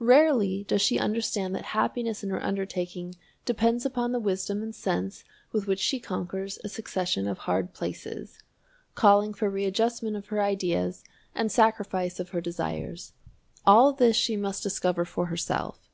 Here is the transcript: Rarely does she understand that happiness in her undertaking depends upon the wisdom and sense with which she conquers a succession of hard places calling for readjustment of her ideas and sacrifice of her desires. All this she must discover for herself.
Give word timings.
Rarely 0.00 0.64
does 0.66 0.80
she 0.80 0.98
understand 0.98 1.54
that 1.54 1.62
happiness 1.76 2.24
in 2.24 2.30
her 2.30 2.42
undertaking 2.42 3.14
depends 3.44 3.84
upon 3.84 4.12
the 4.12 4.18
wisdom 4.18 4.62
and 4.62 4.74
sense 4.74 5.24
with 5.52 5.66
which 5.66 5.78
she 5.78 6.00
conquers 6.00 6.58
a 6.64 6.70
succession 6.70 7.28
of 7.28 7.36
hard 7.40 7.74
places 7.74 8.38
calling 8.94 9.34
for 9.34 9.50
readjustment 9.50 10.16
of 10.16 10.28
her 10.28 10.40
ideas 10.40 11.04
and 11.34 11.52
sacrifice 11.52 12.18
of 12.18 12.30
her 12.30 12.40
desires. 12.40 13.12
All 13.66 13.92
this 13.92 14.16
she 14.16 14.38
must 14.38 14.62
discover 14.62 15.04
for 15.04 15.26
herself. 15.26 15.90